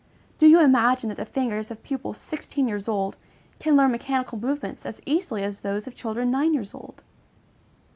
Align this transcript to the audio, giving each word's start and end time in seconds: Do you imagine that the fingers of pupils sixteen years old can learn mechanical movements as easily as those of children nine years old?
Do 0.39 0.47
you 0.47 0.59
imagine 0.59 1.09
that 1.09 1.17
the 1.17 1.25
fingers 1.25 1.69
of 1.69 1.83
pupils 1.83 2.17
sixteen 2.17 2.67
years 2.67 2.87
old 2.87 3.17
can 3.59 3.75
learn 3.77 3.91
mechanical 3.91 4.39
movements 4.39 4.83
as 4.83 4.99
easily 5.05 5.43
as 5.43 5.59
those 5.59 5.85
of 5.85 5.93
children 5.93 6.31
nine 6.31 6.55
years 6.55 6.73
old? 6.73 7.03